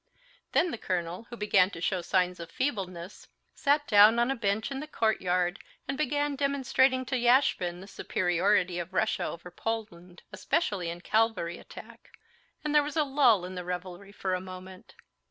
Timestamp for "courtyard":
4.87-5.59